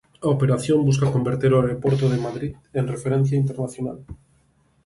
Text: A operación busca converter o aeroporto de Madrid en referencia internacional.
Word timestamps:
A 0.25 0.27
operación 0.35 0.79
busca 0.89 1.13
converter 1.15 1.51
o 1.53 1.59
aeroporto 1.59 2.05
de 2.09 2.21
Madrid 2.25 2.53
en 2.79 2.85
referencia 2.93 3.39
internacional. 3.43 3.97